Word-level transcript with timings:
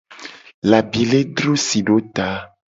Labile 0.69 1.19
dro 1.35 1.53
si 1.65 1.79
do 1.87 1.97
ta. 2.15 2.29